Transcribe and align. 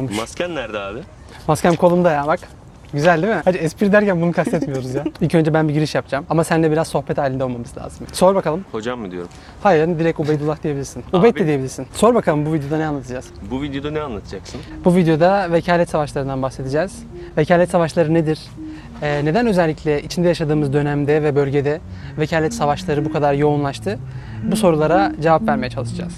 olmuş. 0.00 0.16
Masken 0.16 0.54
nerede 0.54 0.78
abi? 0.78 0.98
Maskem 1.48 1.76
kolumda 1.76 2.12
ya 2.12 2.26
bak. 2.26 2.40
Güzel 2.92 3.22
değil 3.22 3.34
mi? 3.34 3.40
Hadi 3.44 3.56
espri 3.56 3.92
derken 3.92 4.20
bunu 4.20 4.32
kastetmiyoruz 4.32 4.94
ya. 4.94 5.04
İlk 5.20 5.34
önce 5.34 5.54
ben 5.54 5.68
bir 5.68 5.74
giriş 5.74 5.94
yapacağım. 5.94 6.26
Ama 6.30 6.44
seninle 6.44 6.70
biraz 6.70 6.88
sohbet 6.88 7.18
halinde 7.18 7.44
olmamız 7.44 7.78
lazım. 7.78 8.06
Sor 8.12 8.34
bakalım. 8.34 8.64
Hocam 8.72 9.00
mı 9.00 9.10
diyorum? 9.10 9.28
Hayır 9.62 9.80
yani 9.80 9.98
direkt 9.98 10.20
Ubeydullah 10.20 10.62
diyebilirsin. 10.62 11.04
Ubeyd 11.12 11.34
de 11.36 11.46
diyebilirsin. 11.46 11.86
Sor 11.94 12.14
bakalım 12.14 12.46
bu 12.46 12.52
videoda 12.52 12.76
ne 12.76 12.86
anlatacağız? 12.86 13.26
Bu 13.50 13.62
videoda 13.62 13.90
ne 13.90 14.00
anlatacaksın? 14.00 14.60
Bu 14.84 14.96
videoda 14.96 15.52
vekalet 15.52 15.88
savaşlarından 15.88 16.42
bahsedeceğiz. 16.42 17.02
Vekalet 17.38 17.70
savaşları 17.70 18.14
nedir? 18.14 18.40
Ee, 19.02 19.24
neden 19.24 19.46
özellikle 19.46 20.02
içinde 20.02 20.28
yaşadığımız 20.28 20.72
dönemde 20.72 21.22
ve 21.22 21.36
bölgede 21.36 21.80
vekalet 22.18 22.54
savaşları 22.54 23.04
bu 23.04 23.12
kadar 23.12 23.34
yoğunlaştı? 23.34 23.98
Bu 24.50 24.56
sorulara 24.56 25.12
cevap 25.22 25.48
vermeye 25.48 25.70
çalışacağız. 25.70 26.12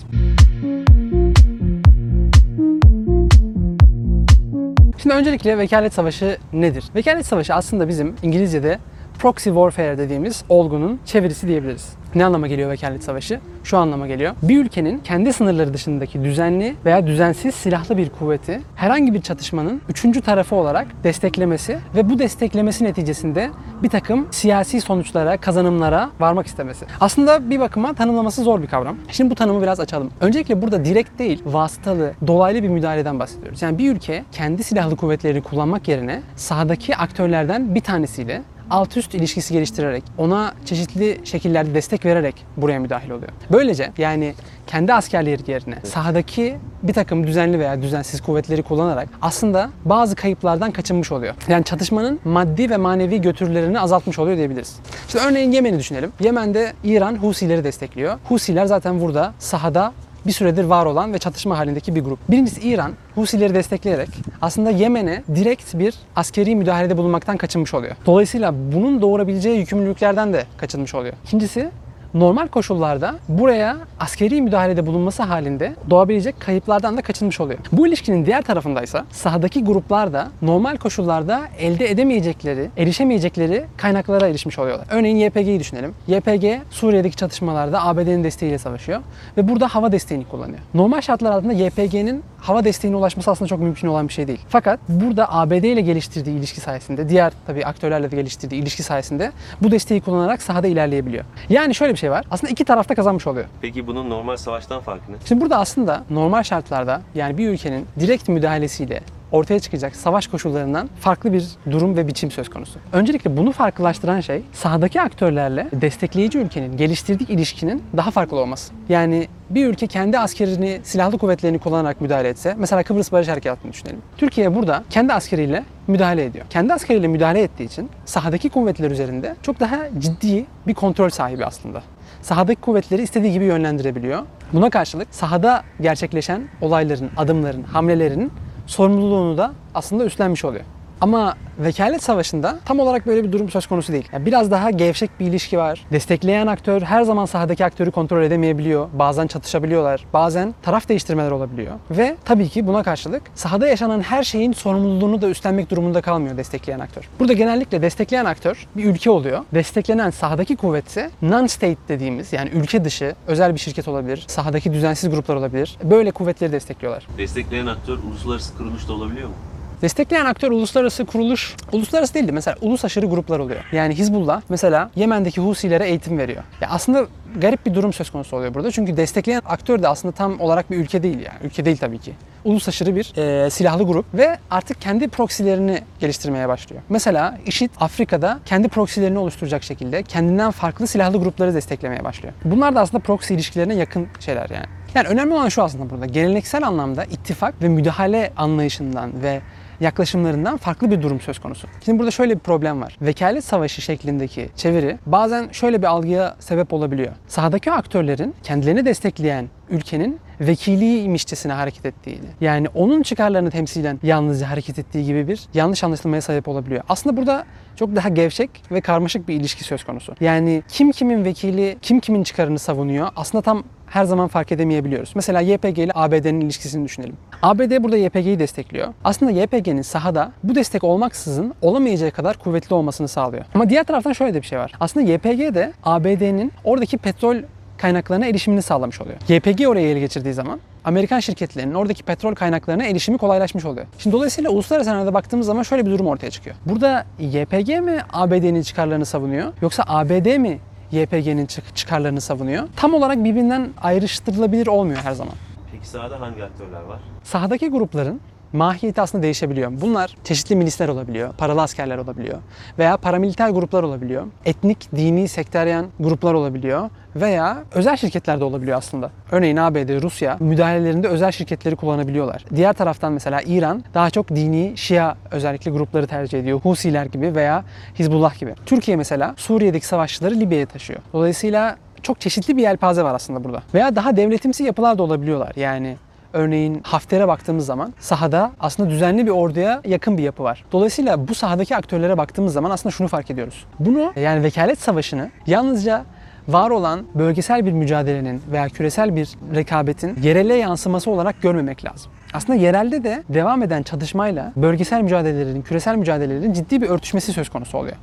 Şimdi 5.03 5.14
öncelikle 5.14 5.59
vekalet 5.59 5.95
savaşı 5.95 6.39
nedir? 6.53 6.85
Vekalet 6.95 7.26
savaşı 7.26 7.54
aslında 7.54 7.89
bizim 7.89 8.17
İngilizce'de 8.22 8.79
proxy 9.22 9.49
warfare 9.49 9.99
dediğimiz 9.99 10.44
olgunun 10.49 11.00
çevirisi 11.04 11.49
diyebiliriz. 11.49 11.89
Ne 12.14 12.25
anlama 12.25 12.46
geliyor 12.46 12.71
vekalet 12.71 13.04
savaşı? 13.04 13.40
Şu 13.64 13.79
anlama 13.79 14.07
geliyor. 14.07 14.35
Bir 14.43 14.64
ülkenin 14.64 14.98
kendi 14.98 15.32
sınırları 15.32 15.75
dışındaki 15.75 16.25
düzenli 16.25 16.75
veya 16.85 17.07
düzensiz 17.07 17.54
silahlı 17.54 17.96
bir 17.96 18.11
kuvveti 18.11 18.61
herhangi 18.76 19.14
bir 19.14 19.22
çatışmanın 19.22 19.81
üçüncü 19.89 20.21
tarafı 20.21 20.57
olarak 20.57 20.86
desteklemesi 21.04 21.79
ve 21.96 22.11
bu 22.11 22.18
desteklemesi 22.18 22.85
neticesinde 22.85 23.50
bir 23.82 23.89
takım 23.89 24.26
siyasi 24.31 24.81
sonuçlara, 24.81 25.36
kazanımlara 25.36 26.11
varmak 26.20 26.46
istemesi. 26.46 26.86
Aslında 27.00 27.50
bir 27.50 27.61
bakıma 27.61 27.95
tanımlaması 27.95 28.43
zor 28.43 28.62
bir 28.62 28.67
kavram. 28.67 28.96
Şimdi 29.11 29.31
bu 29.31 29.34
tanımı 29.34 29.62
biraz 29.62 29.81
açalım. 29.81 30.11
Öncelikle 30.20 30.62
burada 30.62 30.84
direkt 30.84 31.18
değil, 31.18 31.43
vasıtalı, 31.46 32.12
dolaylı 32.27 32.62
bir 32.62 32.69
müdahaleden 32.69 33.19
bahsediyoruz. 33.19 33.62
Yani 33.62 33.78
bir 33.78 33.92
ülke 33.92 34.25
kendi 34.33 34.64
silahlı 34.64 34.97
kuvvetlerini 34.97 35.42
kullanmak 35.42 35.89
yerine 35.89 36.23
sahadaki 36.36 36.97
aktörlerden 36.97 37.75
bir 37.75 37.81
tanesiyle 37.81 38.43
alt 38.73 38.97
üst 38.97 39.15
ilişkisi 39.15 39.55
geliştirerek, 39.55 40.05
ona 40.19 40.55
çeşitli 40.65 41.20
şekillerde 41.25 41.75
destek 41.75 42.05
vererek 42.05 42.47
buraya 42.56 42.81
müdahil 42.81 43.11
oluyor. 43.11 43.31
Böylece 43.53 43.92
yani 43.98 44.34
kendi 44.67 44.95
askerleri 44.95 45.51
yerine 45.51 45.77
sahadaki 45.84 46.56
bir 46.83 46.93
takım 46.93 47.27
düzenli 47.27 47.59
veya 47.59 47.83
düzensiz 47.83 48.20
kuvvetleri 48.20 48.62
kullanarak 48.62 49.09
aslında 49.23 49.70
bazı 49.84 50.17
kayıplardan 50.17 50.70
kaçınmış 50.70 51.12
oluyor. 51.12 51.34
Yani 51.48 51.65
çatışmanın 51.65 52.20
maddi 52.25 52.70
ve 52.70 52.77
manevi 52.77 53.20
götürülerini 53.20 53.81
azaltmış 53.81 54.19
oluyor 54.19 54.37
diyebiliriz. 54.37 54.77
İşte 55.06 55.19
örneğin 55.19 55.53
Yemen'i 55.53 55.78
düşünelim. 55.78 56.12
Yemen'de 56.20 56.73
İran 56.84 57.17
Husileri 57.17 57.65
destekliyor. 57.65 58.19
Husiler 58.28 58.67
zaten 58.67 59.00
burada 59.00 59.33
sahada 59.39 59.93
bir 60.27 60.33
süredir 60.33 60.65
var 60.65 60.87
olan 60.87 61.12
ve 61.12 61.19
çatışma 61.19 61.59
halindeki 61.59 61.95
bir 61.95 62.01
grup. 62.01 62.19
Birincisi 62.31 62.61
İran 62.61 62.92
Husileri 63.15 63.55
destekleyerek 63.55 64.09
aslında 64.42 64.70
Yemen'e 64.70 65.23
direkt 65.34 65.75
bir 65.75 65.95
askeri 66.17 66.56
müdahalede 66.56 66.97
bulunmaktan 66.97 67.37
kaçınmış 67.37 67.75
oluyor. 67.75 67.97
Dolayısıyla 68.06 68.55
bunun 68.73 69.03
doğurabileceği 69.03 69.59
yükümlülüklerden 69.59 70.33
de 70.33 70.45
kaçınmış 70.56 70.95
oluyor. 70.95 71.15
İkincisi 71.25 71.70
normal 72.15 72.49
koşullarda 72.49 73.15
buraya 73.29 73.77
askeri 74.01 74.43
müdahalede 74.43 74.87
bulunması 74.87 75.23
halinde 75.23 75.75
doğabilecek 75.91 76.41
kayıplardan 76.41 76.97
da 76.97 77.03
kaçınmış 77.03 77.41
oluyor. 77.41 77.59
Bu 77.73 77.87
ilişkinin 77.87 78.27
diğer 78.27 78.43
tarafındaysa 78.43 79.05
sahadaki 79.11 79.65
gruplar 79.65 80.13
da 80.13 80.29
normal 80.43 80.77
koşullarda 80.77 81.41
elde 81.59 81.91
edemeyecekleri, 81.91 82.71
erişemeyecekleri 82.77 83.65
kaynaklara 83.77 84.29
erişmiş 84.29 84.59
oluyorlar. 84.59 84.87
Örneğin 84.91 85.17
YPG'yi 85.17 85.61
düşünelim. 85.61 85.95
YPG 86.09 86.45
Suriye'deki 86.71 87.17
çatışmalarda 87.17 87.87
ABD'nin 87.87 88.25
desteğiyle 88.25 88.59
savaşıyor 88.59 89.01
ve 89.37 89.49
burada 89.49 89.69
hava 89.69 89.93
desteğini 89.93 90.25
kullanıyor. 90.25 90.59
Normal 90.75 91.01
şartlar 91.01 91.31
altında 91.31 91.53
YPG'nin 91.53 92.23
hava 92.43 92.65
desteğine 92.65 92.97
ulaşması 92.97 93.31
aslında 93.31 93.48
çok 93.48 93.59
mümkün 93.61 93.89
olan 93.89 94.09
bir 94.09 94.12
şey 94.12 94.29
değil. 94.29 94.41
Fakat 94.48 94.81
burada 94.89 95.33
ABD 95.33 95.53
ile 95.53 95.81
geliştirdiği 95.81 96.39
ilişki 96.39 96.61
sayesinde, 96.61 97.09
diğer 97.09 97.33
tabii 97.47 97.67
aktörlerle 97.67 98.11
de 98.11 98.17
geliştirdiği 98.17 98.62
ilişki 98.62 98.83
sayesinde 98.83 99.33
bu 99.62 99.71
desteği 99.71 100.01
kullanarak 100.01 100.43
sahada 100.43 100.67
ilerleyebiliyor. 100.67 101.25
Yani 101.49 101.75
şöyle 101.75 101.93
bir 101.93 101.99
şey 101.99 102.11
var. 102.11 102.25
Aslında 102.31 102.50
iki 102.50 102.65
tarafta 102.65 102.94
kazanmış 102.94 103.27
oluyor. 103.27 103.47
Peki 103.61 103.87
bunun 103.87 104.11
normal 104.11 104.37
savaştan 104.37 104.81
farkı 104.81 105.12
ne? 105.12 105.16
Şimdi 105.25 105.41
burada 105.41 105.59
aslında 105.59 106.05
normal 106.11 106.43
şartlarda 106.43 107.03
yani 107.15 107.39
bir 107.39 107.49
ülkenin 107.49 107.87
direkt 108.00 108.28
müdahalesiyle 108.28 109.00
ortaya 109.32 109.60
çıkacak 109.60 109.97
savaş 109.97 110.26
koşullarından 110.26 110.91
farklı 111.00 111.32
bir 111.32 111.48
durum 111.70 111.97
ve 111.97 112.09
biçim 112.09 112.31
söz 112.31 112.48
konusu. 112.48 112.78
Öncelikle 112.93 113.37
bunu 113.37 113.53
farklılaştıran 113.53 114.20
şey 114.20 114.43
sahadaki 114.53 115.00
aktörlerle 115.00 115.69
destekleyici 115.72 116.38
ülkenin 116.38 116.76
geliştirdiği 116.76 117.28
ilişkinin 117.28 117.82
daha 117.97 118.10
farklı 118.10 118.41
olması. 118.41 118.72
Yani 118.88 119.28
bir 119.50 119.66
ülke 119.66 119.87
kendi 119.87 120.19
askerini, 120.19 120.81
silahlı 120.82 121.19
kuvvetlerini 121.19 121.59
kullanarak 121.59 122.00
müdahale 122.00 122.28
etse, 122.28 122.54
mesela 122.59 122.82
Kıbrıs 122.82 123.12
Barış 123.12 123.28
Harekatı'nı 123.28 123.72
düşünelim. 123.72 124.03
Türkiye 124.16 124.54
burada 124.54 124.84
kendi 124.91 125.12
askeriyle 125.12 125.65
müdahale 125.87 126.25
ediyor. 126.25 126.44
Kendi 126.50 126.75
askeriyle 126.75 127.09
müdahale 127.09 127.42
ettiği 127.42 127.65
için 127.65 127.91
sahadaki 128.04 128.48
kuvvetler 128.48 128.91
üzerinde 128.91 129.37
çok 129.42 129.60
daha 129.60 129.78
ciddi 129.98 130.47
bir 130.66 130.75
kontrol 130.75 131.09
sahibi 131.09 131.44
aslında 131.44 131.82
sahadaki 132.22 132.60
kuvvetleri 132.60 133.03
istediği 133.03 133.32
gibi 133.32 133.44
yönlendirebiliyor. 133.44 134.22
Buna 134.53 134.71
karşılık 134.71 135.09
sahada 135.10 135.62
gerçekleşen 135.81 136.42
olayların, 136.60 137.10
adımların, 137.16 137.62
hamlelerin 137.62 138.32
sorumluluğunu 138.72 139.38
da 139.38 139.53
aslında 139.75 140.05
üstlenmiş 140.05 140.44
oluyor. 140.44 140.65
Ama 141.03 141.35
vekalet 141.59 142.03
savaşında 142.03 142.59
tam 142.65 142.81
olarak 142.81 143.07
böyle 143.07 143.25
bir 143.25 143.33
durum 143.33 143.51
söz 143.51 143.67
konusu 143.67 143.93
değil. 143.93 144.09
Yani 144.13 144.27
biraz 144.27 144.51
daha 144.51 144.71
gevşek 144.71 145.11
bir 145.21 145.27
ilişki 145.27 145.59
var. 145.59 145.87
Destekleyen 145.93 146.47
aktör 146.47 146.83
her 146.83 147.03
zaman 147.03 147.27
sahadaki 147.27 147.65
aktörü 147.65 147.91
kontrol 147.91 148.23
edemeyebiliyor. 148.23 148.89
Bazen 148.93 149.27
çatışabiliyorlar. 149.27 150.05
Bazen 150.13 150.55
taraf 150.63 150.89
değiştirmeler 150.89 151.31
olabiliyor. 151.31 151.75
Ve 151.91 152.17
tabii 152.25 152.49
ki 152.49 152.67
buna 152.67 152.83
karşılık 152.83 153.23
sahada 153.35 153.69
yaşanan 153.69 154.01
her 154.01 154.23
şeyin 154.23 154.53
sorumluluğunu 154.53 155.23
da 155.23 155.29
üstlenmek 155.29 155.71
durumunda 155.71 156.01
kalmıyor 156.01 156.37
destekleyen 156.37 156.81
aktör. 156.81 157.09
Burada 157.21 157.33
genellikle 157.33 157.83
destekleyen 157.83 158.25
aktör 158.25 158.67
bir 158.77 158.84
ülke 158.84 159.11
oluyor. 159.11 159.45
Desteklenen 159.55 160.11
sahadaki 160.11 160.57
kuvvetse 160.57 161.11
non-state 161.23 161.77
dediğimiz 161.89 162.33
yani 162.33 162.51
ülke 162.51 162.84
dışı 162.84 163.15
özel 163.27 163.55
bir 163.55 163.61
şirket 163.61 163.89
olabilir. 163.89 164.25
Sahadaki 164.27 164.73
düzensiz 164.73 165.11
gruplar 165.11 165.37
olabilir. 165.37 165.77
Böyle 165.84 166.11
kuvvetleri 166.11 166.53
destekliyorlar. 166.53 167.07
Destekleyen 167.19 167.67
aktör 167.67 167.99
uluslararası 167.99 168.57
kuruluş 168.57 168.89
da 168.89 168.93
olabiliyor 168.93 169.29
mu? 169.29 169.34
Destekleyen 169.82 170.25
aktör 170.25 170.50
uluslararası 170.50 171.04
kuruluş, 171.04 171.56
uluslararası 171.72 172.15
değildi. 172.15 172.32
Mesela 172.32 172.56
ulus 172.60 172.84
aşırı 172.84 173.06
gruplar 173.06 173.38
oluyor. 173.38 173.60
Yani 173.72 173.94
Hizbullah 173.94 174.43
mesela 174.48 174.91
Yemen'deki 174.97 175.41
Husilere 175.41 175.88
eğitim 175.88 176.19
veriyor. 176.19 176.43
Ya 176.60 176.69
aslında 176.70 177.06
garip 177.41 177.66
bir 177.66 177.75
durum 177.75 177.92
söz 177.92 178.10
konusu 178.10 178.37
oluyor 178.37 178.54
burada. 178.54 178.71
Çünkü 178.71 178.97
destekleyen 178.97 179.42
aktör 179.47 179.82
de 179.82 179.88
aslında 179.88 180.15
tam 180.15 180.41
olarak 180.41 180.71
bir 180.71 180.76
ülke 180.76 181.03
değil 181.03 181.19
yani. 181.19 181.38
Ülke 181.42 181.65
değil 181.65 181.76
tabii 181.76 181.98
ki. 181.98 182.12
Ulus 182.44 182.69
aşırı 182.69 182.97
bir 182.97 183.16
e, 183.16 183.50
silahlı 183.50 183.84
grup 183.84 184.15
ve 184.15 184.38
artık 184.50 184.81
kendi 184.81 185.09
proksilerini 185.09 185.78
geliştirmeye 186.00 186.48
başlıyor. 186.48 186.82
Mesela 186.88 187.38
IŞİD 187.47 187.71
Afrika'da 187.81 188.41
kendi 188.44 188.69
proksilerini 188.69 189.19
oluşturacak 189.19 189.62
şekilde 189.62 190.03
kendinden 190.03 190.50
farklı 190.50 190.87
silahlı 190.87 191.19
grupları 191.19 191.54
desteklemeye 191.54 192.04
başlıyor. 192.04 192.34
Bunlar 192.44 192.75
da 192.75 192.81
aslında 192.81 193.03
proksi 193.03 193.34
ilişkilerine 193.34 193.75
yakın 193.75 194.06
şeyler 194.21 194.50
yani. 194.50 194.66
Yani 194.94 195.09
önemli 195.09 195.34
olan 195.34 195.48
şu 195.48 195.62
aslında 195.62 195.91
burada. 195.91 196.06
Geleneksel 196.06 196.66
anlamda 196.66 197.04
ittifak 197.04 197.62
ve 197.62 197.69
müdahale 197.69 198.32
anlayışından 198.37 199.22
ve 199.22 199.41
yaklaşımlarından 199.82 200.56
farklı 200.56 200.91
bir 200.91 201.03
durum 201.03 201.20
söz 201.20 201.38
konusu. 201.38 201.69
Şimdi 201.84 201.98
burada 201.98 202.10
şöyle 202.10 202.34
bir 202.34 202.41
problem 202.41 202.81
var. 202.81 202.97
Vekalet 203.03 203.44
savaşı 203.44 203.82
şeklindeki 203.82 204.48
çeviri 204.56 204.98
bazen 205.06 205.48
şöyle 205.53 205.82
bir 205.82 205.87
algıya 205.87 206.37
sebep 206.38 206.72
olabiliyor. 206.72 207.12
Sahadaki 207.28 207.72
aktörlerin 207.72 208.34
kendilerini 208.42 208.84
destekleyen 208.84 209.48
ülkenin 209.71 210.21
vekiliymişçesine 210.41 211.53
hareket 211.53 211.87
ettiğini, 211.87 212.26
yani 212.41 212.69
onun 212.75 213.03
çıkarlarını 213.03 213.50
temsilen 213.50 214.00
yalnızca 214.03 214.50
hareket 214.50 214.78
ettiği 214.78 215.04
gibi 215.04 215.28
bir 215.28 215.41
yanlış 215.54 215.84
anlaşılmaya 215.84 216.22
sebep 216.22 216.48
olabiliyor. 216.48 216.82
Aslında 216.88 217.16
burada 217.16 217.44
çok 217.76 217.97
daha 217.97 218.09
gevşek 218.09 218.50
ve 218.71 218.81
karmaşık 218.81 219.28
bir 219.28 219.34
ilişki 219.34 219.65
söz 219.65 219.84
konusu. 219.84 220.15
Yani 220.21 220.62
kim 220.69 220.92
kimin 220.92 221.25
vekili, 221.25 221.78
kim 221.82 222.00
kimin 222.00 222.22
çıkarını 222.22 222.59
savunuyor 222.59 223.09
aslında 223.16 223.42
tam 223.42 223.65
her 223.92 224.04
zaman 224.04 224.28
fark 224.28 224.53
edemeyebiliyoruz. 224.53 225.12
Mesela 225.14 225.41
YPG 225.41 225.78
ile 225.78 225.92
ABD'nin 225.94 226.41
ilişkisini 226.41 226.84
düşünelim. 226.84 227.16
ABD 227.42 227.82
burada 227.82 227.97
YPG'yi 227.97 228.38
destekliyor. 228.38 228.88
Aslında 229.04 229.32
YPG'nin 229.32 229.83
sahada 229.83 230.33
bu 230.44 230.54
destek 230.54 230.84
olmaksızın 230.84 231.54
olamayacağı 231.62 232.10
kadar 232.10 232.36
kuvvetli 232.36 232.74
olmasını 232.74 233.09
sağlıyor. 233.09 233.44
Ama 233.54 233.71
diğer 233.71 233.84
taraftan 233.84 234.12
şöyle 234.12 234.34
de 234.34 234.42
bir 234.42 234.47
şey 234.47 234.59
var. 234.59 234.72
Aslında 234.80 235.12
YPG 235.12 235.54
de 235.54 235.72
ABD'nin 235.84 236.53
oradaki 236.65 236.98
petrol 236.98 237.36
kaynaklarına 237.78 238.27
erişimini 238.27 238.62
sağlamış 238.62 239.00
oluyor. 239.00 239.16
YPG 239.28 239.68
oraya 239.68 239.91
ele 239.91 240.00
geçirdiği 240.00 240.34
zaman 240.34 240.60
Amerikan 240.84 241.21
şirketlerinin 241.21 241.74
oradaki 241.74 242.03
petrol 242.03 242.34
kaynaklarına 242.34 242.84
erişimi 242.84 243.18
kolaylaşmış 243.18 243.65
oluyor. 243.65 243.86
Şimdi 243.98 244.16
dolayısıyla 244.16 244.50
uluslararası 244.50 244.91
arenada 244.91 245.15
baktığımız 245.15 245.47
zaman 245.47 245.62
şöyle 245.62 245.86
bir 245.86 245.91
durum 245.91 246.06
ortaya 246.06 246.30
çıkıyor. 246.30 246.56
Burada 246.66 247.06
YPG 247.18 247.68
mi 247.68 247.98
ABD'nin 248.12 248.62
çıkarlarını 248.62 249.06
savunuyor 249.06 249.53
yoksa 249.62 249.84
ABD 249.86 250.36
mi 250.36 250.59
YPG'nin 250.92 251.47
çıkarlarını 251.74 252.21
savunuyor? 252.21 252.68
Tam 252.77 252.94
olarak 252.94 253.24
birbirinden 253.24 253.71
ayrıştırılabilir 253.83 254.66
olmuyor 254.66 254.98
her 255.03 255.12
zaman. 255.12 255.34
Peki 255.72 255.89
sahada 255.89 256.20
hangi 256.20 256.44
aktörler 256.44 256.80
var? 256.82 256.98
Sahadaki 257.22 257.68
grupların 257.68 258.20
mahiyeti 258.52 259.00
aslında 259.00 259.22
değişebiliyor. 259.22 259.72
Bunlar 259.81 260.16
çeşitli 260.25 260.56
milisler 260.56 260.88
olabiliyor, 260.88 261.32
paralı 261.32 261.62
askerler 261.62 261.99
olabiliyor 261.99 262.38
veya 262.78 262.96
paramiliter 262.96 263.50
gruplar 263.50 263.82
olabiliyor. 263.82 264.26
Etnik, 264.44 264.93
dini, 264.96 265.28
sekteryen 265.28 265.87
gruplar 266.00 266.34
olabiliyor 266.34 266.90
veya 267.16 267.64
özel 267.75 267.96
şirketler 267.96 268.40
de 268.40 268.44
olabiliyor 268.44 268.78
aslında. 268.78 269.10
Örneğin 269.31 269.56
ABD, 269.56 270.02
Rusya 270.02 270.37
müdahalelerinde 270.40 271.08
özel 271.08 271.32
şirketleri 271.32 271.76
kullanabiliyorlar. 271.76 272.44
Diğer 272.54 272.72
taraftan 272.72 273.12
mesela 273.12 273.40
İran 273.46 273.84
daha 273.94 274.10
çok 274.10 274.28
dini, 274.28 274.72
Şia 274.76 275.14
özellikle 275.31 275.70
grupları 275.70 276.06
tercih 276.06 276.40
ediyor. 276.40 276.60
Husiler 276.60 277.06
gibi 277.06 277.34
veya 277.34 277.64
Hizbullah 277.98 278.40
gibi. 278.40 278.55
Türkiye 278.66 278.96
mesela 278.96 279.34
Suriye'deki 279.37 279.87
savaşçıları 279.87 280.34
Libya'ya 280.34 280.66
taşıyor. 280.66 281.00
Dolayısıyla 281.12 281.76
çok 282.02 282.20
çeşitli 282.20 282.56
bir 282.56 282.62
yelpaze 282.62 283.02
var 283.02 283.14
aslında 283.14 283.44
burada. 283.44 283.62
Veya 283.75 283.96
daha 283.96 284.16
devletimsi 284.16 284.64
yapılar 284.64 284.98
da 284.98 285.02
olabiliyorlar. 285.02 285.52
Yani 285.56 285.96
Örneğin 286.32 286.81
Hafter'e 286.82 287.29
baktığımız 287.29 287.67
zaman 287.67 287.94
sahada 287.99 288.52
aslında 288.61 288.90
düzenli 288.90 289.26
bir 289.26 289.31
orduya 289.31 289.81
yakın 289.84 290.19
bir 290.19 290.23
yapı 290.23 290.43
var. 290.43 290.64
Dolayısıyla 290.73 291.29
bu 291.29 291.34
sahadaki 291.34 291.76
aktörlere 291.76 292.19
baktığımız 292.19 292.52
zaman 292.52 292.70
aslında 292.70 292.90
şunu 292.90 293.08
fark 293.08 293.31
ediyoruz. 293.31 293.67
Bunu 293.79 294.12
yani 294.17 294.43
vekalet 294.43 294.79
savaşını 294.79 295.31
yalnızca 295.46 296.05
var 296.49 296.70
olan 296.70 297.06
bölgesel 297.14 297.67
bir 297.67 297.73
mücadelenin 297.73 298.43
veya 298.52 298.69
küresel 298.69 299.17
bir 299.17 299.29
rekabetin 299.55 300.17
yerele 300.23 300.55
yansıması 300.55 301.11
olarak 301.11 301.43
görmemek 301.43 301.84
lazım. 301.84 302.12
Aslında 302.32 302.58
yerelde 302.58 303.05
de 303.05 303.23
devam 303.29 303.62
eden 303.62 303.82
çatışmayla 303.82 304.52
bölgesel 304.56 305.02
mücadelelerin, 305.02 305.62
küresel 305.62 305.96
mücadelelerin 305.96 306.52
ciddi 306.52 306.82
bir 306.82 306.88
örtüşmesi 306.88 307.32
söz 307.32 307.49
konusu 307.49 307.79
oluyor. 307.79 307.96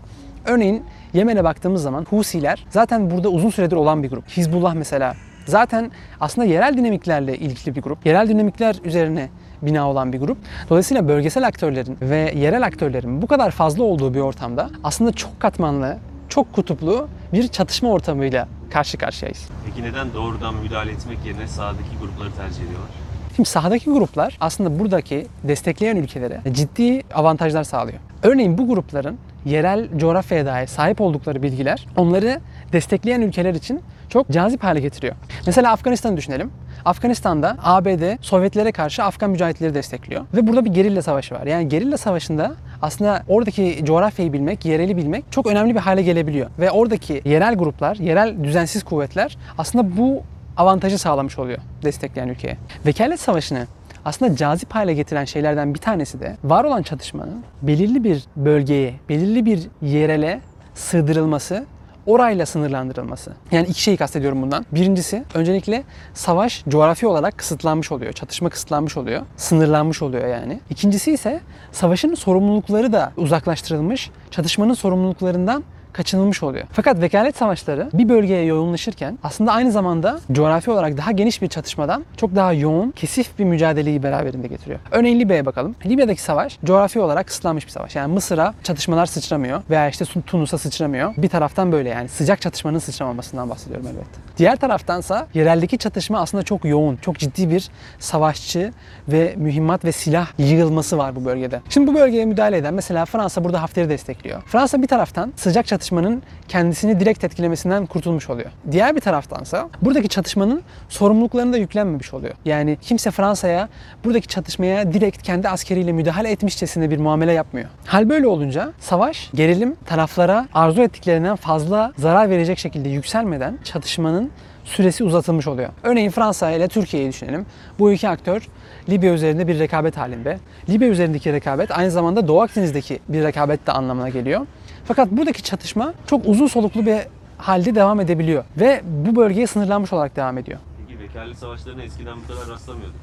Örneğin 0.45 0.83
Yemen'e 1.13 1.43
baktığımız 1.43 1.81
zaman 1.81 2.05
Husiler 2.09 2.65
zaten 2.69 3.11
burada 3.11 3.29
uzun 3.29 3.49
süredir 3.49 3.75
olan 3.75 4.03
bir 4.03 4.09
grup. 4.09 4.29
Hizbullah 4.29 4.73
mesela 4.73 5.15
zaten 5.45 5.91
aslında 6.19 6.47
yerel 6.47 6.77
dinamiklerle 6.77 7.37
ilgili 7.37 7.75
bir 7.75 7.81
grup. 7.81 8.05
Yerel 8.05 8.29
dinamikler 8.29 8.75
üzerine 8.83 9.29
bina 9.61 9.89
olan 9.89 10.13
bir 10.13 10.19
grup. 10.19 10.37
Dolayısıyla 10.69 11.07
bölgesel 11.07 11.47
aktörlerin 11.47 11.97
ve 12.01 12.33
yerel 12.35 12.65
aktörlerin 12.65 13.21
bu 13.21 13.27
kadar 13.27 13.51
fazla 13.51 13.83
olduğu 13.83 14.13
bir 14.13 14.19
ortamda 14.19 14.69
aslında 14.83 15.11
çok 15.11 15.39
katmanlı, 15.39 15.97
çok 16.29 16.53
kutuplu 16.53 17.07
bir 17.33 17.47
çatışma 17.47 17.89
ortamıyla 17.89 18.47
karşı 18.71 18.97
karşıyayız. 18.97 19.49
Peki 19.65 19.83
neden 19.83 20.13
doğrudan 20.13 20.55
müdahale 20.55 20.91
etmek 20.91 21.25
yerine 21.25 21.47
sahadaki 21.47 21.97
grupları 22.01 22.31
tercih 22.31 22.63
ediyorlar? 22.63 22.89
Şimdi 23.35 23.49
sahadaki 23.49 23.89
gruplar 23.89 24.37
aslında 24.39 24.79
buradaki 24.79 25.27
destekleyen 25.43 25.95
ülkelere 25.95 26.41
ciddi 26.51 27.01
avantajlar 27.13 27.63
sağlıyor. 27.63 27.99
Örneğin 28.23 28.57
bu 28.57 28.67
grupların 28.67 29.17
yerel 29.45 29.97
coğrafyaya 29.97 30.45
dair 30.45 30.67
sahip 30.67 31.01
oldukları 31.01 31.43
bilgiler 31.43 31.87
onları 31.97 32.39
destekleyen 32.73 33.21
ülkeler 33.21 33.53
için 33.53 33.81
çok 34.09 34.29
cazip 34.29 34.63
hale 34.63 34.79
getiriyor. 34.79 35.15
Mesela 35.45 35.71
Afganistan'ı 35.71 36.17
düşünelim. 36.17 36.51
Afganistan'da 36.85 37.57
ABD 37.63 38.21
Sovyetlere 38.21 38.71
karşı 38.71 39.03
Afgan 39.03 39.29
mücahitleri 39.29 39.73
destekliyor. 39.73 40.25
Ve 40.33 40.47
burada 40.47 40.65
bir 40.65 40.69
gerilla 40.69 41.01
savaşı 41.01 41.35
var. 41.35 41.47
Yani 41.47 41.69
gerilla 41.69 41.97
savaşında 41.97 42.55
aslında 42.81 43.23
oradaki 43.27 43.85
coğrafyayı 43.85 44.33
bilmek, 44.33 44.65
yereli 44.65 44.97
bilmek 44.97 45.31
çok 45.31 45.47
önemli 45.47 45.75
bir 45.75 45.79
hale 45.79 46.01
gelebiliyor. 46.01 46.49
Ve 46.59 46.71
oradaki 46.71 47.21
yerel 47.25 47.55
gruplar, 47.55 47.95
yerel 47.95 48.43
düzensiz 48.43 48.83
kuvvetler 48.83 49.37
aslında 49.57 49.97
bu 49.97 50.23
avantajı 50.57 50.97
sağlamış 50.97 51.39
oluyor 51.39 51.59
destekleyen 51.83 52.27
ülkeye. 52.27 52.57
Vekalet 52.85 53.19
savaşını 53.19 53.67
aslında 54.05 54.35
cazip 54.35 54.75
hale 54.75 54.93
getiren 54.93 55.25
şeylerden 55.25 55.73
bir 55.73 55.79
tanesi 55.79 56.19
de 56.19 56.37
var 56.43 56.63
olan 56.63 56.81
çatışmanın 56.81 57.43
belirli 57.61 58.03
bir 58.03 58.23
bölgeye, 58.35 58.93
belirli 59.09 59.45
bir 59.45 59.59
yerele 59.81 60.41
sığdırılması 60.73 61.65
orayla 62.09 62.45
sınırlandırılması. 62.45 63.31
Yani 63.51 63.67
iki 63.67 63.81
şeyi 63.81 63.97
kastediyorum 63.97 64.41
bundan. 64.41 64.65
Birincisi 64.71 65.23
öncelikle 65.33 65.83
savaş 66.13 66.63
coğrafi 66.69 67.07
olarak 67.07 67.37
kısıtlanmış 67.37 67.91
oluyor. 67.91 68.13
Çatışma 68.13 68.49
kısıtlanmış 68.49 68.97
oluyor. 68.97 69.21
Sınırlanmış 69.37 70.01
oluyor 70.01 70.27
yani. 70.27 70.59
İkincisi 70.69 71.11
ise 71.11 71.39
savaşın 71.71 72.15
sorumlulukları 72.15 72.93
da 72.93 73.11
uzaklaştırılmış. 73.17 74.09
Çatışmanın 74.31 74.73
sorumluluklarından 74.73 75.63
kaçınılmış 75.93 76.43
oluyor. 76.43 76.65
Fakat 76.71 77.01
vekalet 77.01 77.37
savaşları 77.37 77.89
bir 77.93 78.09
bölgeye 78.09 78.43
yoğunlaşırken 78.43 79.19
aslında 79.23 79.51
aynı 79.51 79.71
zamanda 79.71 80.19
coğrafi 80.31 80.71
olarak 80.71 80.97
daha 80.97 81.11
geniş 81.11 81.41
bir 81.41 81.47
çatışmadan 81.47 82.05
çok 82.17 82.35
daha 82.35 82.53
yoğun, 82.53 82.91
kesif 82.91 83.39
bir 83.39 83.43
mücadeleyi 83.43 84.03
beraberinde 84.03 84.47
getiriyor. 84.47 84.79
Örneğin 84.91 85.19
Libya'ya 85.19 85.45
bakalım. 85.45 85.75
Libya'daki 85.85 86.21
savaş 86.21 86.59
coğrafi 86.65 86.99
olarak 86.99 87.27
kısıtlanmış 87.27 87.65
bir 87.65 87.71
savaş. 87.71 87.95
Yani 87.95 88.13
Mısır'a 88.13 88.53
çatışmalar 88.63 89.05
sıçramıyor 89.05 89.61
veya 89.69 89.89
işte 89.89 90.05
Tunus'a 90.05 90.57
sıçramıyor. 90.57 91.13
Bir 91.17 91.29
taraftan 91.29 91.71
böyle 91.71 91.89
yani 91.89 92.09
sıcak 92.09 92.41
çatışmanın 92.41 92.79
sıçramamasından 92.79 93.49
bahsediyorum 93.49 93.87
elbette. 93.87 94.19
Diğer 94.37 94.55
taraftansa 94.55 95.27
yereldeki 95.33 95.77
çatışma 95.77 96.19
aslında 96.19 96.43
çok 96.43 96.65
yoğun, 96.65 96.95
çok 96.95 97.17
ciddi 97.17 97.49
bir 97.49 97.69
savaşçı 97.99 98.71
ve 99.07 99.33
mühimmat 99.37 99.85
ve 99.85 99.91
silah 99.91 100.27
yığılması 100.37 100.97
var 100.97 101.15
bu 101.15 101.25
bölgede. 101.25 101.61
Şimdi 101.69 101.87
bu 101.87 101.95
bölgeye 101.95 102.25
müdahale 102.25 102.57
eden 102.57 102.73
mesela 102.73 103.05
Fransa 103.05 103.43
burada 103.43 103.61
Hafter'i 103.61 103.89
destekliyor. 103.89 104.41
Fransa 104.41 104.81
bir 104.81 104.87
taraftan 104.87 105.33
sıcak 105.35 105.67
çatışmanın 105.79 106.23
kendisini 106.47 106.99
direkt 106.99 107.23
etkilemesinden 107.23 107.85
kurtulmuş 107.85 108.29
oluyor. 108.29 108.51
Diğer 108.71 108.95
bir 108.95 109.01
taraftansa 109.01 109.69
buradaki 109.81 110.09
çatışmanın 110.09 110.61
sorumluluklarını 110.89 111.53
da 111.53 111.57
yüklenmemiş 111.57 112.13
oluyor. 112.13 112.33
Yani 112.45 112.77
kimse 112.81 113.11
Fransa'ya 113.11 113.69
buradaki 114.03 114.27
çatışmaya 114.27 114.93
direkt 114.93 115.23
kendi 115.23 115.49
askeriyle 115.49 115.91
müdahale 115.91 116.31
etmişçesine 116.31 116.89
bir 116.89 116.99
muamele 116.99 117.31
yapmıyor. 117.31 117.69
Hal 117.85 118.09
böyle 118.09 118.27
olunca 118.27 118.73
savaş, 118.79 119.29
gerilim 119.33 119.75
taraflara 119.85 120.47
arzu 120.53 120.81
ettiklerinden 120.81 121.35
fazla 121.35 121.93
zarar 121.97 122.29
verecek 122.29 122.59
şekilde 122.59 122.89
yükselmeden 122.89 123.57
çatışmanın 123.63 124.31
süresi 124.65 125.03
uzatılmış 125.03 125.47
oluyor. 125.47 125.69
Örneğin 125.83 126.09
Fransa 126.09 126.51
ile 126.51 126.67
Türkiye'yi 126.67 127.09
düşünelim. 127.09 127.45
Bu 127.79 127.91
iki 127.91 128.09
aktör 128.09 128.47
Libya 128.89 129.13
üzerinde 129.13 129.47
bir 129.47 129.59
rekabet 129.59 129.97
halinde. 129.97 130.37
Libya 130.69 130.87
üzerindeki 130.87 131.33
rekabet 131.33 131.77
aynı 131.77 131.91
zamanda 131.91 132.27
Doğu 132.27 132.41
Akdeniz'deki 132.41 132.99
bir 133.09 133.23
rekabet 133.23 133.67
de 133.67 133.71
anlamına 133.71 134.09
geliyor. 134.09 134.45
Fakat 134.89 135.11
buradaki 135.11 135.43
çatışma 135.43 135.93
çok 136.07 136.25
uzun 136.25 136.47
soluklu 136.47 136.85
bir 136.85 136.97
halde 137.37 137.75
devam 137.75 137.99
edebiliyor 137.99 138.43
ve 138.57 138.81
bu 138.85 139.15
bölgeye 139.15 139.47
sınırlanmış 139.47 139.93
olarak 139.93 140.15
devam 140.15 140.37
ediyor. 140.37 140.59
Peki 140.87 140.99
vekalet 140.99 141.37
savaşlarına 141.37 141.81
eskiden 141.81 142.17
bu 142.17 142.33
kadar 142.33 142.47
rastlamıyorduk. 142.47 142.95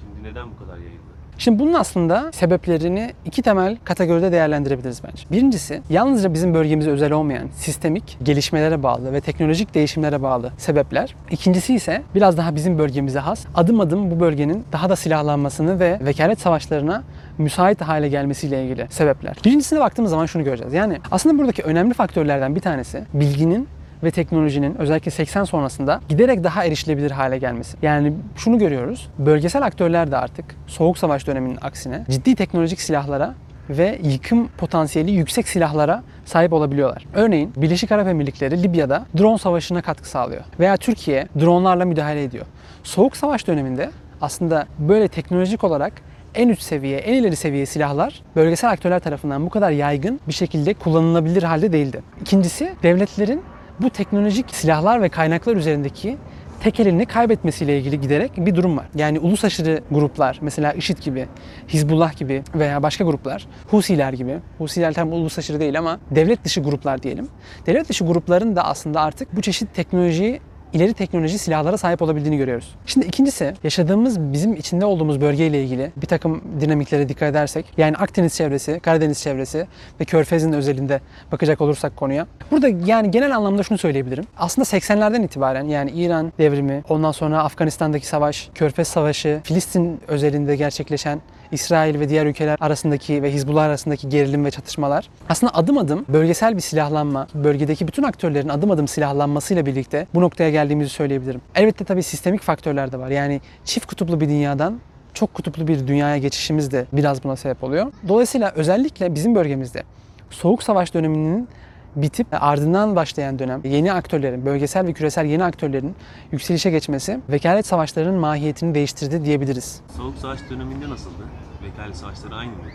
Şimdi 0.00 0.28
neden 0.28 0.46
bu 0.50 0.64
kadar 0.64 0.78
yayıldı? 0.78 1.10
Şimdi 1.38 1.58
bunun 1.58 1.74
aslında 1.74 2.32
sebeplerini 2.32 3.12
iki 3.24 3.42
temel 3.42 3.76
kategoride 3.84 4.32
değerlendirebiliriz 4.32 5.02
bence. 5.04 5.22
Birincisi 5.30 5.82
yalnızca 5.90 6.34
bizim 6.34 6.54
bölgemize 6.54 6.90
özel 6.90 7.12
olmayan 7.12 7.48
sistemik 7.54 8.18
gelişmelere 8.22 8.82
bağlı 8.82 9.12
ve 9.12 9.20
teknolojik 9.20 9.74
değişimlere 9.74 10.22
bağlı 10.22 10.52
sebepler. 10.58 11.14
İkincisi 11.30 11.74
ise 11.74 12.02
biraz 12.14 12.36
daha 12.36 12.54
bizim 12.54 12.78
bölgemize 12.78 13.18
has 13.18 13.46
adım 13.54 13.80
adım 13.80 14.10
bu 14.10 14.20
bölgenin 14.20 14.64
daha 14.72 14.90
da 14.90 14.96
silahlanmasını 14.96 15.80
ve 15.80 15.98
vekalet 16.04 16.40
savaşlarına 16.40 17.02
müsait 17.40 17.80
hale 17.80 18.08
gelmesiyle 18.08 18.64
ilgili 18.64 18.86
sebepler. 18.90 19.36
Birincisine 19.44 19.80
baktığımız 19.80 20.10
zaman 20.10 20.26
şunu 20.26 20.44
göreceğiz. 20.44 20.74
Yani 20.74 20.98
aslında 21.10 21.38
buradaki 21.38 21.62
önemli 21.62 21.94
faktörlerden 21.94 22.54
bir 22.54 22.60
tanesi 22.60 23.04
bilginin 23.14 23.68
ve 24.04 24.10
teknolojinin 24.10 24.74
özellikle 24.78 25.10
80 25.10 25.44
sonrasında 25.44 26.00
giderek 26.08 26.44
daha 26.44 26.64
erişilebilir 26.64 27.10
hale 27.10 27.38
gelmesi. 27.38 27.76
Yani 27.82 28.12
şunu 28.36 28.58
görüyoruz. 28.58 29.08
Bölgesel 29.18 29.62
aktörler 29.62 30.10
de 30.10 30.16
artık 30.16 30.44
Soğuk 30.66 30.98
Savaş 30.98 31.26
döneminin 31.26 31.58
aksine 31.62 32.04
ciddi 32.10 32.34
teknolojik 32.34 32.80
silahlara 32.80 33.34
ve 33.70 33.98
yıkım 34.02 34.48
potansiyeli 34.48 35.10
yüksek 35.10 35.48
silahlara 35.48 36.02
sahip 36.24 36.52
olabiliyorlar. 36.52 37.06
Örneğin 37.14 37.52
Birleşik 37.56 37.92
Arap 37.92 38.08
Emirlikleri 38.08 38.62
Libya'da 38.62 39.06
drone 39.18 39.38
savaşına 39.38 39.82
katkı 39.82 40.08
sağlıyor. 40.08 40.42
Veya 40.60 40.76
Türkiye 40.76 41.28
dronlarla 41.40 41.84
müdahale 41.84 42.22
ediyor. 42.22 42.46
Soğuk 42.82 43.16
Savaş 43.16 43.46
döneminde 43.46 43.90
aslında 44.20 44.66
böyle 44.78 45.08
teknolojik 45.08 45.64
olarak 45.64 45.92
en 46.34 46.48
üst 46.48 46.62
seviye, 46.62 46.98
en 46.98 47.14
ileri 47.14 47.36
seviye 47.36 47.66
silahlar 47.66 48.22
bölgesel 48.36 48.70
aktörler 48.70 49.00
tarafından 49.00 49.46
bu 49.46 49.50
kadar 49.50 49.70
yaygın 49.70 50.20
bir 50.28 50.32
şekilde 50.32 50.74
kullanılabilir 50.74 51.42
halde 51.42 51.72
değildi. 51.72 52.02
İkincisi 52.20 52.72
devletlerin 52.82 53.42
bu 53.80 53.90
teknolojik 53.90 54.50
silahlar 54.50 55.02
ve 55.02 55.08
kaynaklar 55.08 55.56
üzerindeki 55.56 56.16
tek 56.60 56.80
elini 56.80 57.06
kaybetmesiyle 57.06 57.78
ilgili 57.78 58.00
giderek 58.00 58.32
bir 58.36 58.54
durum 58.54 58.76
var. 58.76 58.86
Yani 58.94 59.18
ulus 59.18 59.44
aşırı 59.44 59.80
gruplar, 59.90 60.38
mesela 60.42 60.72
IŞİD 60.72 60.98
gibi, 60.98 61.26
Hizbullah 61.68 62.16
gibi 62.16 62.42
veya 62.54 62.82
başka 62.82 63.04
gruplar, 63.04 63.46
Husiler 63.70 64.12
gibi, 64.12 64.38
Husiler 64.58 64.94
tam 64.94 65.12
ulus 65.12 65.38
aşırı 65.38 65.60
değil 65.60 65.78
ama 65.78 66.00
devlet 66.10 66.44
dışı 66.44 66.60
gruplar 66.60 67.02
diyelim. 67.02 67.28
Devlet 67.66 67.88
dışı 67.88 68.04
grupların 68.04 68.56
da 68.56 68.64
aslında 68.64 69.00
artık 69.00 69.36
bu 69.36 69.42
çeşit 69.42 69.74
teknolojiyi 69.74 70.40
ileri 70.72 70.94
teknoloji 70.94 71.38
silahlara 71.38 71.78
sahip 71.78 72.02
olabildiğini 72.02 72.36
görüyoruz. 72.36 72.74
Şimdi 72.86 73.06
ikincisi 73.06 73.54
yaşadığımız 73.64 74.20
bizim 74.20 74.54
içinde 74.56 74.84
olduğumuz 74.84 75.20
bölgeyle 75.20 75.62
ilgili 75.64 75.92
bir 75.96 76.06
takım 76.06 76.42
dinamiklere 76.60 77.08
dikkat 77.08 77.30
edersek 77.30 77.66
yani 77.76 77.96
Akdeniz 77.96 78.34
çevresi, 78.34 78.80
Karadeniz 78.80 79.22
çevresi 79.22 79.66
ve 80.00 80.04
Körfez'in 80.04 80.52
özelinde 80.52 81.00
bakacak 81.32 81.60
olursak 81.60 81.96
konuya. 81.96 82.26
Burada 82.50 82.68
yani 82.68 83.10
genel 83.10 83.36
anlamda 83.36 83.62
şunu 83.62 83.78
söyleyebilirim. 83.78 84.24
Aslında 84.38 84.64
80'lerden 84.64 85.22
itibaren 85.22 85.64
yani 85.64 85.90
İran 85.90 86.32
devrimi, 86.38 86.82
ondan 86.88 87.12
sonra 87.12 87.42
Afganistan'daki 87.42 88.06
savaş, 88.06 88.50
Körfez 88.54 88.88
Savaşı, 88.88 89.40
Filistin 89.44 90.00
özelinde 90.08 90.56
gerçekleşen 90.56 91.20
İsrail 91.52 92.00
ve 92.00 92.08
diğer 92.08 92.26
ülkeler 92.26 92.56
arasındaki 92.60 93.22
ve 93.22 93.32
Hizbullah 93.32 93.62
arasındaki 93.62 94.08
gerilim 94.08 94.44
ve 94.44 94.50
çatışmalar 94.50 95.08
aslında 95.28 95.54
adım 95.54 95.78
adım 95.78 96.04
bölgesel 96.08 96.56
bir 96.56 96.60
silahlanma, 96.60 97.26
bölgedeki 97.34 97.88
bütün 97.88 98.02
aktörlerin 98.02 98.48
adım 98.48 98.70
adım 98.70 98.88
silahlanmasıyla 98.88 99.66
birlikte 99.66 100.06
bu 100.14 100.20
noktaya 100.20 100.50
geldiğimizi 100.50 100.90
söyleyebilirim. 100.90 101.40
Elbette 101.54 101.84
tabii 101.84 102.02
sistemik 102.02 102.42
faktörler 102.42 102.92
de 102.92 102.98
var. 102.98 103.08
Yani 103.08 103.40
çift 103.64 103.86
kutuplu 103.86 104.20
bir 104.20 104.28
dünyadan 104.28 104.80
çok 105.14 105.34
kutuplu 105.34 105.68
bir 105.68 105.86
dünyaya 105.86 106.18
geçişimiz 106.18 106.70
de 106.70 106.86
biraz 106.92 107.24
buna 107.24 107.36
sebep 107.36 107.64
oluyor. 107.64 107.92
Dolayısıyla 108.08 108.52
özellikle 108.54 109.14
bizim 109.14 109.34
bölgemizde 109.34 109.82
Soğuk 110.30 110.62
Savaş 110.62 110.94
döneminin 110.94 111.48
bitip 111.96 112.26
ardından 112.30 112.96
başlayan 112.96 113.38
dönem 113.38 113.60
yeni 113.64 113.92
aktörlerin, 113.92 114.46
bölgesel 114.46 114.86
ve 114.86 114.92
küresel 114.92 115.26
yeni 115.26 115.44
aktörlerin 115.44 115.94
yükselişe 116.32 116.70
geçmesi 116.70 117.20
vekalet 117.30 117.66
savaşlarının 117.66 118.20
mahiyetini 118.20 118.74
değiştirdi 118.74 119.24
diyebiliriz. 119.24 119.80
Soğuk 119.96 120.18
Savaş 120.18 120.40
döneminde 120.50 120.90
nasıldı? 120.90 121.22
Vekalet 121.62 121.96
savaşları 121.96 122.34
aynı 122.34 122.52
mıydı? 122.52 122.74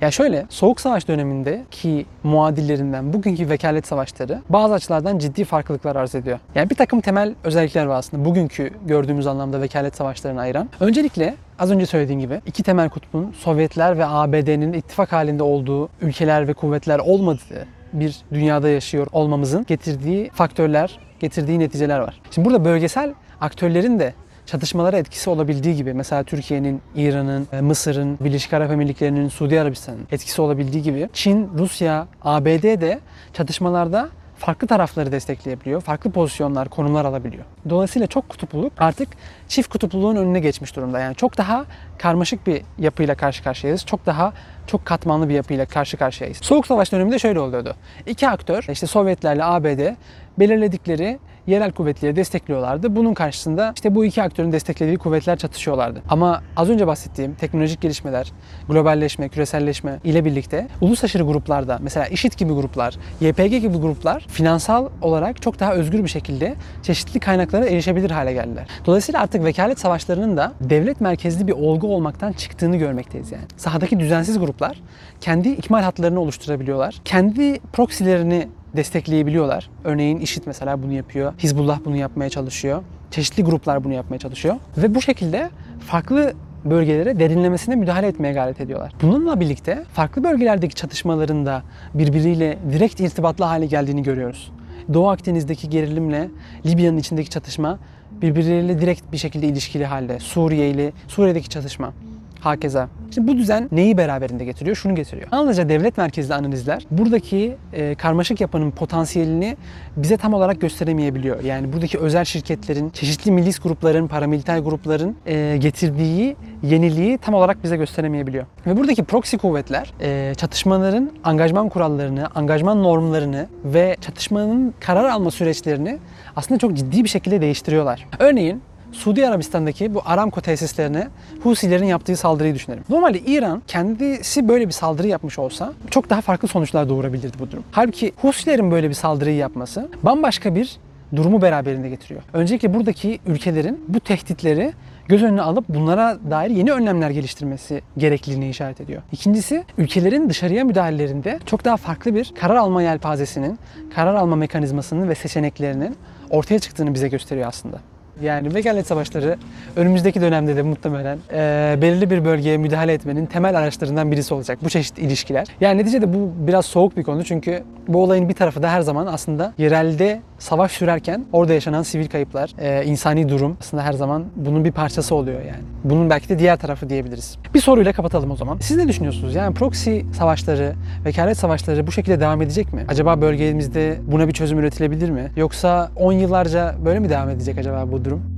Ya 0.00 0.10
şöyle, 0.10 0.46
Soğuk 0.50 0.80
Savaş 0.80 1.08
dönemindeki 1.08 2.06
muadillerinden 2.22 3.12
bugünkü 3.12 3.48
vekalet 3.48 3.86
savaşları 3.86 4.42
bazı 4.48 4.74
açılardan 4.74 5.18
ciddi 5.18 5.44
farklılıklar 5.44 5.96
arz 5.96 6.14
ediyor. 6.14 6.38
Yani 6.54 6.70
bir 6.70 6.74
takım 6.74 7.00
temel 7.00 7.34
özellikler 7.44 7.86
var 7.86 7.98
aslında 7.98 8.24
bugünkü 8.24 8.70
gördüğümüz 8.86 9.26
anlamda 9.26 9.60
vekalet 9.60 9.96
savaşlarını 9.96 10.40
ayıran. 10.40 10.68
Öncelikle 10.80 11.34
az 11.58 11.70
önce 11.70 11.86
söylediğim 11.86 12.20
gibi 12.20 12.40
iki 12.46 12.62
temel 12.62 12.88
kutbun 12.88 13.32
Sovyetler 13.38 13.98
ve 13.98 14.06
ABD'nin 14.06 14.72
ittifak 14.72 15.12
halinde 15.12 15.42
olduğu 15.42 15.88
ülkeler 16.00 16.48
ve 16.48 16.54
kuvvetler 16.54 16.98
olmadığı 16.98 17.66
bir 17.92 18.16
dünyada 18.32 18.68
yaşıyor 18.68 19.06
olmamızın 19.12 19.64
getirdiği 19.68 20.30
faktörler, 20.30 20.98
getirdiği 21.20 21.58
neticeler 21.58 21.98
var. 21.98 22.20
Şimdi 22.30 22.48
burada 22.48 22.64
bölgesel 22.64 23.14
aktörlerin 23.40 23.98
de 23.98 24.14
çatışmalara 24.46 24.98
etkisi 24.98 25.30
olabildiği 25.30 25.76
gibi 25.76 25.94
mesela 25.94 26.22
Türkiye'nin, 26.22 26.82
İran'ın, 26.94 27.48
e, 27.52 27.60
Mısır'ın, 27.60 28.18
Birleşik 28.20 28.52
Arap 28.52 28.70
Emirlikleri'nin, 28.70 29.28
Suudi 29.28 29.60
Arabistan'ın 29.60 30.06
etkisi 30.12 30.42
olabildiği 30.42 30.82
gibi 30.82 31.08
Çin, 31.12 31.48
Rusya, 31.58 32.06
ABD 32.22 32.80
de 32.80 33.00
çatışmalarda 33.32 34.08
farklı 34.38 34.66
tarafları 34.66 35.12
destekleyebiliyor. 35.12 35.80
Farklı 35.80 36.10
pozisyonlar, 36.10 36.68
konumlar 36.68 37.04
alabiliyor. 37.04 37.44
Dolayısıyla 37.70 38.06
çok 38.06 38.28
kutupluluk 38.28 38.72
artık 38.78 39.08
çift 39.48 39.68
kutupluluğun 39.68 40.16
önüne 40.16 40.40
geçmiş 40.40 40.76
durumda. 40.76 41.00
Yani 41.00 41.14
çok 41.14 41.38
daha 41.38 41.64
karmaşık 41.98 42.46
bir 42.46 42.62
yapıyla 42.78 43.14
karşı 43.14 43.42
karşıyayız. 43.42 43.86
Çok 43.86 44.06
daha 44.06 44.32
çok 44.66 44.84
katmanlı 44.86 45.28
bir 45.28 45.34
yapıyla 45.34 45.66
karşı 45.66 45.96
karşıyayız. 45.96 46.38
Soğuk 46.38 46.66
Savaş 46.66 46.92
döneminde 46.92 47.18
şöyle 47.18 47.40
oluyordu. 47.40 47.74
İki 48.06 48.28
aktör, 48.28 48.64
işte 48.68 48.86
Sovyetlerle 48.86 49.44
ABD 49.44 49.94
belirledikleri 50.38 51.18
yerel 51.48 51.72
kuvvetleri 51.72 52.16
destekliyorlardı. 52.16 52.96
Bunun 52.96 53.14
karşısında 53.14 53.72
işte 53.74 53.94
bu 53.94 54.04
iki 54.04 54.22
aktörün 54.22 54.52
desteklediği 54.52 54.98
kuvvetler 54.98 55.36
çatışıyorlardı. 55.36 56.02
Ama 56.08 56.42
az 56.56 56.70
önce 56.70 56.86
bahsettiğim 56.86 57.34
teknolojik 57.34 57.80
gelişmeler, 57.80 58.32
globalleşme, 58.68 59.28
küreselleşme 59.28 59.98
ile 60.04 60.24
birlikte 60.24 60.68
ulus 60.80 61.04
aşırı 61.04 61.22
gruplarda 61.22 61.78
mesela 61.82 62.06
IŞİD 62.06 62.32
gibi 62.32 62.52
gruplar, 62.52 62.94
YPG 63.20 63.50
gibi 63.50 63.78
gruplar 63.78 64.26
finansal 64.28 64.88
olarak 65.02 65.42
çok 65.42 65.60
daha 65.60 65.74
özgür 65.74 66.04
bir 66.04 66.08
şekilde 66.08 66.54
çeşitli 66.82 67.20
kaynaklara 67.20 67.66
erişebilir 67.66 68.10
hale 68.10 68.32
geldiler. 68.32 68.66
Dolayısıyla 68.86 69.20
artık 69.20 69.44
vekalet 69.44 69.80
savaşlarının 69.80 70.36
da 70.36 70.52
devlet 70.60 71.00
merkezli 71.00 71.46
bir 71.46 71.52
olgu 71.52 71.94
olmaktan 71.94 72.32
çıktığını 72.32 72.76
görmekteyiz 72.76 73.32
yani. 73.32 73.44
Sahadaki 73.56 74.00
düzensiz 74.00 74.38
gruplar 74.38 74.80
kendi 75.20 75.48
ikmal 75.48 75.82
hatlarını 75.82 76.20
oluşturabiliyorlar. 76.20 77.00
Kendi 77.04 77.58
proxilerini 77.72 78.48
destekleyebiliyorlar. 78.76 79.70
Örneğin 79.84 80.18
IŞİD 80.18 80.42
mesela 80.46 80.82
bunu 80.82 80.92
yapıyor. 80.92 81.32
Hizbullah 81.38 81.80
bunu 81.84 81.96
yapmaya 81.96 82.30
çalışıyor. 82.30 82.82
Çeşitli 83.10 83.42
gruplar 83.44 83.84
bunu 83.84 83.92
yapmaya 83.92 84.18
çalışıyor. 84.18 84.56
Ve 84.76 84.94
bu 84.94 85.02
şekilde 85.02 85.50
farklı 85.86 86.32
bölgelere 86.64 87.18
derinlemesine 87.18 87.76
müdahale 87.76 88.06
etmeye 88.06 88.32
gayret 88.32 88.60
ediyorlar. 88.60 88.92
Bununla 89.02 89.40
birlikte 89.40 89.84
farklı 89.92 90.24
bölgelerdeki 90.24 90.74
çatışmaların 90.74 91.46
da 91.46 91.62
birbiriyle 91.94 92.58
direkt 92.72 93.00
irtibatlı 93.00 93.44
hale 93.44 93.66
geldiğini 93.66 94.02
görüyoruz. 94.02 94.52
Doğu 94.94 95.08
Akdeniz'deki 95.08 95.70
gerilimle 95.70 96.28
Libya'nın 96.66 96.96
içindeki 96.96 97.30
çatışma 97.30 97.78
birbirleriyle 98.22 98.80
direkt 98.80 99.12
bir 99.12 99.16
şekilde 99.16 99.46
ilişkili 99.46 99.86
halde. 99.86 100.18
Suriye 100.18 100.70
ile 100.70 100.92
Suriye'deki 101.08 101.48
çatışma. 101.48 101.92
Hakeza. 102.40 102.88
Şimdi 103.14 103.28
bu 103.28 103.36
düzen 103.36 103.68
neyi 103.72 103.98
beraberinde 103.98 104.44
getiriyor? 104.44 104.76
Şunu 104.76 104.94
getiriyor. 104.94 105.28
Yalnızca 105.32 105.68
devlet 105.68 105.98
merkezli 105.98 106.34
analizler 106.34 106.86
buradaki 106.90 107.56
e, 107.72 107.94
karmaşık 107.94 108.40
yapının 108.40 108.70
potansiyelini 108.70 109.56
bize 109.96 110.16
tam 110.16 110.34
olarak 110.34 110.60
gösteremeyebiliyor. 110.60 111.44
Yani 111.44 111.72
buradaki 111.72 111.98
özel 111.98 112.24
şirketlerin, 112.24 112.90
çeşitli 112.90 113.30
milis 113.30 113.58
grupların, 113.58 114.06
paramiliter 114.08 114.58
grupların 114.58 115.16
e, 115.26 115.56
getirdiği 115.60 116.36
yeniliği 116.62 117.18
tam 117.18 117.34
olarak 117.34 117.64
bize 117.64 117.76
gösteremeyebiliyor. 117.76 118.46
Ve 118.66 118.76
buradaki 118.76 119.04
proxy 119.04 119.36
kuvvetler 119.36 119.92
e, 120.00 120.34
çatışmaların 120.34 121.10
angajman 121.24 121.68
kurallarını, 121.68 122.26
angajman 122.34 122.82
normlarını 122.82 123.46
ve 123.64 123.96
çatışmanın 124.00 124.74
karar 124.80 125.08
alma 125.08 125.30
süreçlerini 125.30 125.98
aslında 126.36 126.58
çok 126.58 126.74
ciddi 126.74 127.04
bir 127.04 127.08
şekilde 127.08 127.40
değiştiriyorlar. 127.40 128.06
Örneğin 128.18 128.62
Suudi 128.92 129.28
Arabistan'daki 129.28 129.94
bu 129.94 130.02
Aramco 130.04 130.40
tesislerine 130.40 131.08
Husilerin 131.42 131.84
yaptığı 131.84 132.16
saldırıyı 132.16 132.54
düşünelim. 132.54 132.84
Normalde 132.88 133.20
İran 133.20 133.62
kendisi 133.66 134.48
böyle 134.48 134.66
bir 134.66 134.72
saldırı 134.72 135.06
yapmış 135.06 135.38
olsa 135.38 135.72
çok 135.90 136.10
daha 136.10 136.20
farklı 136.20 136.48
sonuçlar 136.48 136.88
doğurabilirdi 136.88 137.38
bu 137.38 137.50
durum. 137.50 137.64
Halbuki 137.72 138.12
Husilerin 138.16 138.70
böyle 138.70 138.88
bir 138.88 138.94
saldırıyı 138.94 139.36
yapması 139.36 139.88
bambaşka 140.02 140.54
bir 140.54 140.76
durumu 141.16 141.42
beraberinde 141.42 141.88
getiriyor. 141.88 142.22
Öncelikle 142.32 142.74
buradaki 142.74 143.20
ülkelerin 143.26 143.84
bu 143.88 144.00
tehditleri 144.00 144.72
göz 145.08 145.22
önüne 145.22 145.42
alıp 145.42 145.68
bunlara 145.68 146.18
dair 146.30 146.50
yeni 146.50 146.72
önlemler 146.72 147.10
geliştirmesi 147.10 147.82
gerekliliğini 147.98 148.48
işaret 148.48 148.80
ediyor. 148.80 149.02
İkincisi 149.12 149.64
ülkelerin 149.78 150.30
dışarıya 150.30 150.64
müdahalelerinde 150.64 151.38
çok 151.46 151.64
daha 151.64 151.76
farklı 151.76 152.14
bir 152.14 152.32
karar 152.40 152.56
alma 152.56 152.82
yelpazesinin, 152.82 153.58
karar 153.94 154.14
alma 154.14 154.36
mekanizmasının 154.36 155.08
ve 155.08 155.14
seçeneklerinin 155.14 155.96
ortaya 156.30 156.58
çıktığını 156.58 156.94
bize 156.94 157.08
gösteriyor 157.08 157.48
aslında. 157.48 157.78
Yani 158.22 158.54
vekalet 158.54 158.86
savaşları 158.86 159.36
önümüzdeki 159.76 160.20
dönemde 160.20 160.56
de 160.56 160.62
muhtemelen 160.62 161.18
e, 161.32 161.78
belirli 161.82 162.10
bir 162.10 162.24
bölgeye 162.24 162.56
müdahale 162.56 162.92
etmenin 162.92 163.26
temel 163.26 163.58
araçlarından 163.58 164.12
birisi 164.12 164.34
olacak 164.34 164.58
bu 164.64 164.68
çeşit 164.68 164.98
ilişkiler. 164.98 165.46
Yani 165.60 165.80
neticede 165.80 166.14
bu 166.14 166.32
biraz 166.38 166.66
soğuk 166.66 166.96
bir 166.96 167.02
konu 167.02 167.24
çünkü 167.24 167.62
bu 167.88 168.02
olayın 168.02 168.28
bir 168.28 168.34
tarafı 168.34 168.62
da 168.62 168.70
her 168.70 168.80
zaman 168.80 169.06
aslında 169.06 169.52
yerelde 169.58 170.20
savaş 170.38 170.72
sürerken 170.72 171.24
orada 171.32 171.52
yaşanan 171.52 171.82
sivil 171.82 172.08
kayıplar, 172.08 172.50
e, 172.58 172.84
insani 172.84 173.28
durum 173.28 173.56
aslında 173.60 173.82
her 173.82 173.92
zaman 173.92 174.24
bunun 174.36 174.64
bir 174.64 174.72
parçası 174.72 175.14
oluyor 175.14 175.40
yani. 175.40 175.62
Bunun 175.84 176.10
belki 176.10 176.28
de 176.28 176.38
diğer 176.38 176.56
tarafı 176.56 176.88
diyebiliriz. 176.88 177.38
Bir 177.54 177.60
soruyla 177.60 177.92
kapatalım 177.92 178.30
o 178.30 178.36
zaman. 178.36 178.58
Siz 178.60 178.76
ne 178.76 178.88
düşünüyorsunuz? 178.88 179.34
Yani 179.34 179.54
proxy 179.54 180.00
savaşları, 180.18 180.74
vekalet 181.04 181.38
savaşları 181.38 181.86
bu 181.86 181.92
şekilde 181.92 182.20
devam 182.20 182.42
edecek 182.42 182.72
mi? 182.72 182.84
Acaba 182.88 183.20
bölgemizde 183.20 183.98
buna 184.06 184.28
bir 184.28 184.32
çözüm 184.32 184.58
üretilebilir 184.58 185.10
mi? 185.10 185.30
Yoksa 185.36 185.90
10 185.96 186.12
yıllarca 186.12 186.74
böyle 186.84 186.98
mi 186.98 187.08
devam 187.08 187.28
edecek 187.28 187.58
acaba 187.58 187.92
bu 187.92 188.04
durum? 188.08 188.37